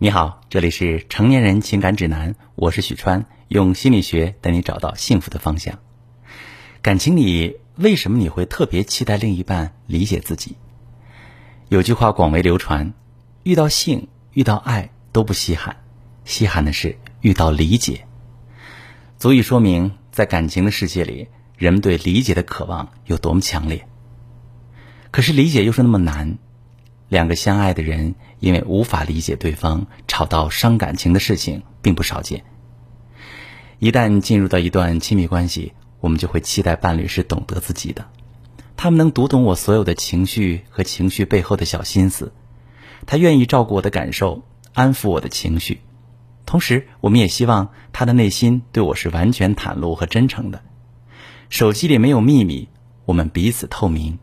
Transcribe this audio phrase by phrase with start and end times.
[0.00, 5.80] 你好，这里是成年人情感指南，我是许川，用心理学带你找到幸福的方向。
[6.82, 10.54] 感情里，为什么你会特别期待另一半理解自己？
[11.68, 12.94] 有句话广为流传：
[13.42, 15.78] 遇到性、遇到爱都不稀罕，
[16.24, 18.06] 稀罕的是遇到理解。
[19.18, 21.26] 足以说明，在感情的世界里，
[21.56, 23.88] 人们对理解的渴望有多么强烈。
[25.10, 26.38] 可是，理解又是那么难。
[27.08, 32.44] 两个相爱的人因为无法理解对方，吵到伤感情的事情并不少见。
[33.78, 38.06] 一旦进入到一段亲密关系，我们就会期待伴侣是懂得自己的，
[38.76, 42.32] 他们能读懂我所有的情绪和情绪背后的小心思，
[43.06, 44.42] 他愿意照顾我的感受，
[44.74, 45.80] 安抚我的情绪。
[46.44, 50.62] 同时，我们也希望他的内心对我是完全袒露和真诚的，
[51.48, 52.68] 手机里没有秘密，
[53.04, 54.18] 我们彼此透明。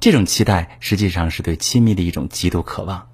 [0.00, 3.08] 这种期待实际上是对亲密的一种极度渴望，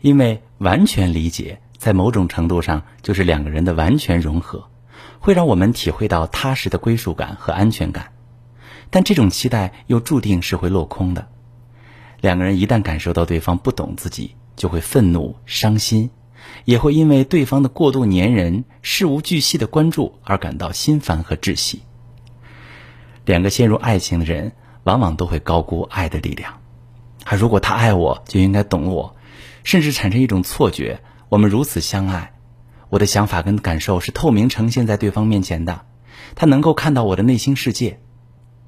[0.00, 4.70] 因为完全理解在某种程度上就是两个人的完全融合，
[5.18, 8.12] 会让我们体会到踏实的归属感和安全感。
[8.90, 11.28] 但这种期待又注定是会落空的。
[12.20, 16.10] 两个人一旦感受到对方不懂自己，就会愤怒、伤心，
[16.64, 21.82] 也会因为对方的过度粘人、事无巨细的关注而感到心烦和窒息。
[23.24, 24.52] 两个陷入爱情的人。
[24.84, 26.60] 往往都会高估爱的力量，
[27.24, 29.14] 啊，如果他爱我，就应该懂我，
[29.62, 32.32] 甚至产生一种错觉：我们如此相爱，
[32.88, 35.82] 我的想法跟感受是透明呈现在对方面前的，
[36.34, 38.00] 他能够看到我的内心世界。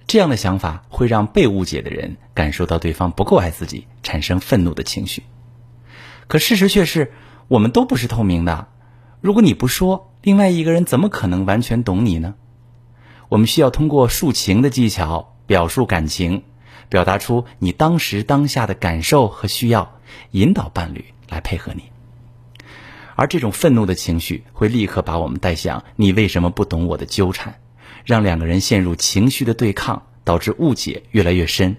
[0.06, 5.22] 这样的想法会让被误解的人感受到对方不够爱自己，产生愤怒的情绪。
[6.26, 7.12] 可事实却是，
[7.48, 8.68] 我们都不是透明的。
[9.20, 12.34] 如果你不说，另外一个人怎么可能完全懂你呢？
[13.30, 15.31] 我们需要通过抒情的技巧。
[15.52, 16.44] 表述感情，
[16.88, 19.98] 表达出你当时当下的感受和需要，
[20.30, 21.82] 引导伴侣来配合你。
[23.16, 27.60] 而这种愤怒的情绪会立刻把我们带向“你为什么不懂我的”纠缠，
[28.06, 31.76] 让两个人陷入情绪的对抗，导致误解越来越深。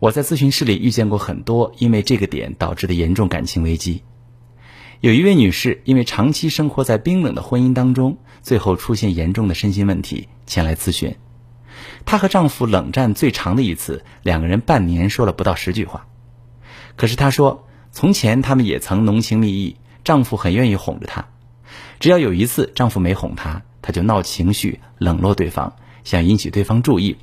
[0.00, 4.02] 我在咨询室里遇见过很多因为这个点导致的严重感情危机。
[5.00, 11.14] 有一位女士因为长期生活在冰冷的婚姻当中，最后出现严重的身心问题，前来咨询。
[12.04, 16.06] 她和丈夫冷战最长的一次，两个人半年说了不到十句话。
[16.96, 21.26] 可是她说，从前他们也曾浓情蜜意，丈夫很愿意哄着她。
[22.00, 25.74] 只要有一次丈夫没哄她，她就闹情绪，冷落对方，
[26.04, 27.16] 想引起对方注意。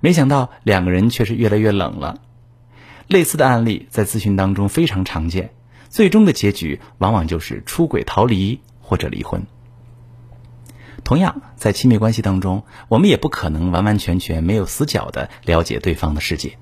[0.00, 2.20] 没想到两个人却是越来越冷了。
[3.06, 5.50] 类似的案例在咨询当中非常常见，
[5.88, 9.46] 最终的结局往往就是出轨逃离或者离婚。
[11.10, 16.56] 同样，在亲密关系当中，我们也不可能完完全全没有死角的了解对方的世界。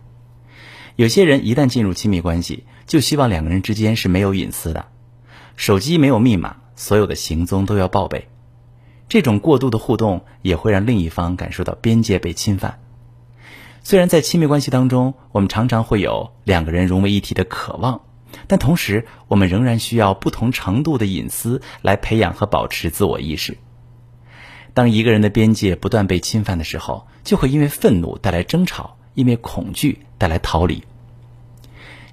[0.97, 4.87] 有些人一旦进入亲密关系，就希望两个人之间是没有隐私的，
[5.57, 8.31] 手机没有密码，所有的行踪都要报备。
[9.07, 12.81] 这种过度的互动也会让另一方感受到边界被侵犯。
[13.83, 18.01] 虽然在亲密关系当中，我们常常会有两个人融为一体的渴望，
[18.47, 23.59] 但同时，我们仍然需要不同程度的隐私来培养和保持自我意识。
[24.79, 30.85] 当一个人的边界不断被侵犯的时候，就会因为愤怒带来争吵，因为恐惧带来逃离。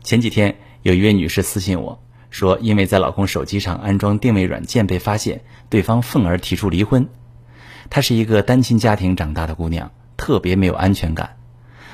[0.01, 7.07] 前几天有一位女士私信我说，因为在老公手机上安装定位软件被发现，对方愤而提出离婚。
[7.91, 11.37] 她是一个单亲家庭长大的姑娘，特别没有安全感。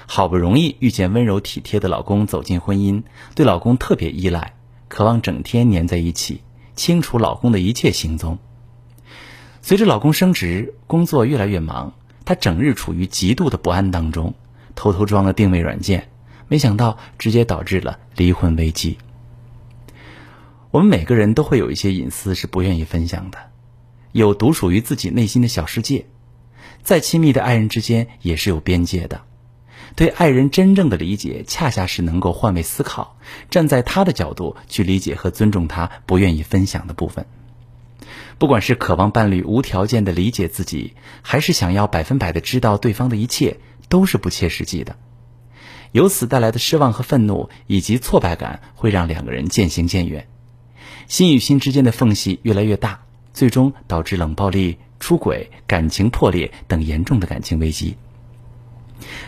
[0.08, 3.03] 好不容易遇见温柔体贴的老公，走进婚姻，
[3.36, 4.53] 对老公特别依赖，
[4.88, 6.40] 渴望整天黏在一起，
[6.78, 8.40] 清楚老公的一切行踪。
[9.62, 11.94] 随着老公升职，工作越来越忙，
[12.26, 14.34] 她整日处于极度的不安当中，
[14.76, 16.10] 偷偷装了定位软件，
[16.48, 18.98] 没想到直接导致了离婚危机。
[20.72, 23.38] 我们每个人都会有一些隐私是不愿意分享的，
[24.14, 26.06] 有独属于自己内心的小世界。
[26.82, 29.22] 再亲密的爱人之间也是有边界的，
[29.96, 33.18] 对爱人真正的理解，恰恰是能够换位思考，
[33.52, 37.28] 站在他的角度去理解和尊重他不愿意分享的部分。
[38.41, 44.96] 不管是渴望伴侣无条件的理解自己，还是想要百分百的知道对方的一切，都是不切实际的。
[45.91, 50.28] 由此带来的失望和愤怒以及挫败感，会让两个人渐行渐远，
[51.08, 57.96] 心与心之间的缝隙越来越大，最终导致冷暴力、出轨、感情破裂等严重的感情危机。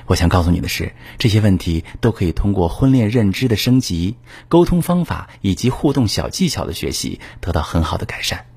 [0.07, 4.15] 我想告诉你的是，这些问题都可以通过婚恋认知的升级、
[4.49, 8.47] 沟通方法以及互动小技巧的学习，得到很好的改善。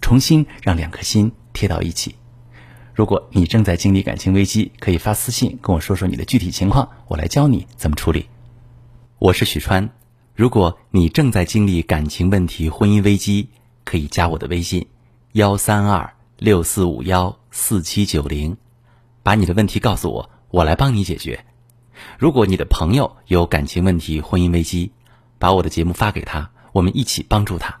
[0.00, 2.14] 重新让两颗心贴到一起。
[2.94, 8.26] 如果你正在经历感情危机，可以发私信跟我说说你的具体情况，我来教你怎么处理。
[9.18, 9.88] 我是许川。
[10.34, 13.48] 如果你正在经历感情问题、婚姻危机，
[13.84, 14.86] 可以加我的微信：
[15.32, 18.56] 幺三二六四五幺四七九零，
[19.22, 21.44] 把你的问题告诉我，我来帮你解决。
[22.18, 24.92] 如果你的朋友有感情问题、婚姻危机，
[25.38, 27.80] 把我的节目发给他，我们一起帮助他。